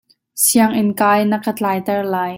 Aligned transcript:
Sianginn 0.43 0.89
kai 1.01 1.21
na 1.29 1.37
ka 1.45 1.51
tlai 1.59 1.77
ter 1.87 2.01
lai. 2.13 2.29